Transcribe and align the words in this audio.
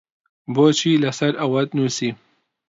بۆچی 0.53 1.01
لەسەر 1.03 1.33
ئەوەت 1.39 1.69
نووسی؟ 1.77 2.09